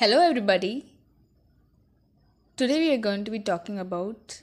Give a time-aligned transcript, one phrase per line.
[0.00, 0.92] Hello, everybody.
[2.58, 4.42] Today we are going to be talking about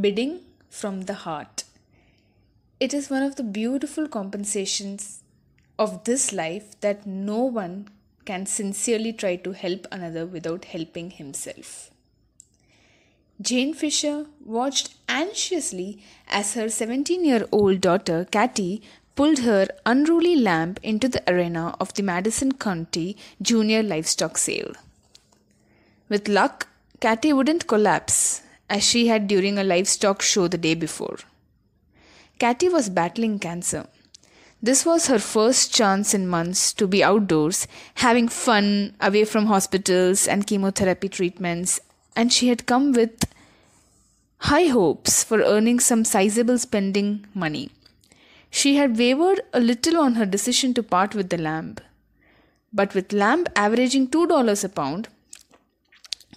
[0.00, 1.64] bidding from the heart.
[2.78, 5.24] It is one of the beautiful compensations
[5.80, 7.88] of this life that no one
[8.24, 11.90] can sincerely try to help another without helping himself.
[13.40, 18.82] Jane Fisher watched anxiously as her 17 year old daughter, Katie,
[19.18, 24.74] pulled her unruly lamb into the arena of the Madison County Junior Livestock Sale.
[26.08, 26.68] With luck,
[27.00, 31.16] Katie wouldn't collapse as she had during a livestock show the day before.
[32.38, 33.88] Katie was battling cancer.
[34.62, 40.28] This was her first chance in months to be outdoors, having fun away from hospitals
[40.28, 41.80] and chemotherapy treatments,
[42.14, 43.24] and she had come with
[44.52, 47.72] high hopes for earning some sizable spending money.
[48.50, 51.76] She had wavered a little on her decision to part with the lamb.
[52.72, 55.08] But with lamb averaging $2 a pound,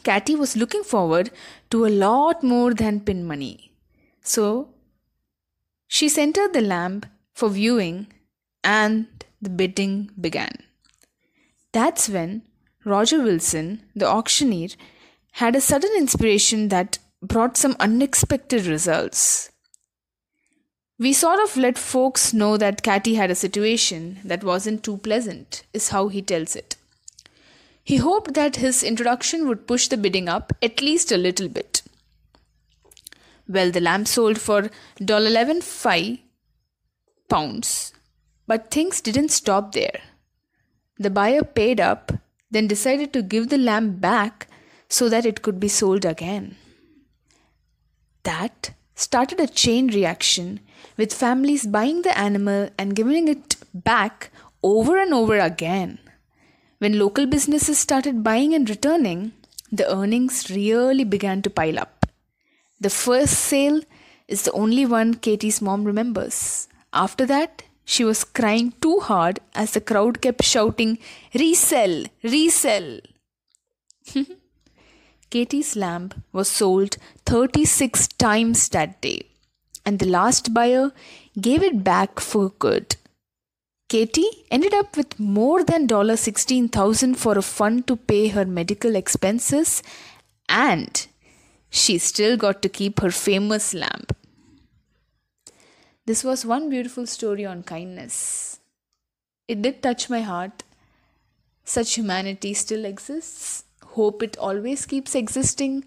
[0.04, 1.30] Katie was looking forward
[1.70, 3.72] to a lot more than pin money.
[4.24, 4.70] So,
[5.88, 7.04] she centered the lamb
[7.34, 8.08] for viewing
[8.64, 9.08] and
[9.42, 10.64] the bidding began.
[11.72, 12.44] That's when
[12.84, 14.70] Roger Wilson, the auctioneer,
[15.34, 19.51] had a sudden inspiration that brought some unexpected results.
[21.02, 25.64] We sort of let folks know that Katie had a situation that wasn't too pleasant,
[25.74, 26.76] is how he tells it.
[27.84, 31.82] He hoped that his introduction would push the bidding up at least a little bit.
[33.48, 36.20] Well, the lamb sold for $11.5
[37.28, 37.94] pounds,
[38.46, 40.02] but things didn't stop there.
[41.00, 42.12] The buyer paid up,
[42.52, 44.48] then decided to give the lamb back
[44.88, 46.58] so that it could be sold again.
[48.22, 50.60] That started a chain reaction
[50.98, 54.32] with families buying the animal and giving it back
[54.64, 56.00] over and over again.
[56.80, 59.34] When local businesses started buying and returning,
[59.72, 62.06] the earnings really began to pile up.
[62.80, 63.82] The first sale
[64.28, 66.68] is the only one Katie's mom remembers.
[66.94, 70.98] After that, she was crying too hard as the crowd kept shouting,
[71.34, 72.06] Resell!
[72.24, 73.02] Resell!
[75.32, 79.28] Katie's lamp was sold 36 times that day,
[79.86, 80.92] and the last buyer
[81.40, 82.98] gave it back for good.
[83.88, 85.88] Katie ended up with more than
[86.18, 89.82] 16,000 for a fund to pay her medical expenses,
[90.50, 91.08] and
[91.70, 94.14] she still got to keep her famous lamp.
[96.06, 98.60] This was one beautiful story on kindness.
[99.48, 100.64] It did touch my heart.
[101.64, 103.64] Such humanity still exists
[103.96, 105.84] Hope it always keeps existing.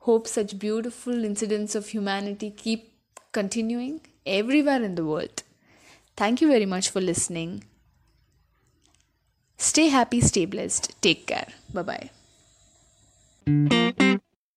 [0.00, 2.92] Hope such beautiful incidents of humanity keep
[3.32, 5.42] continuing everywhere in the world.
[6.16, 7.64] Thank you very much for listening.
[9.56, 11.00] Stay happy, stay blessed.
[11.00, 11.48] Take care.
[11.72, 12.10] Bye
[13.46, 13.80] bye.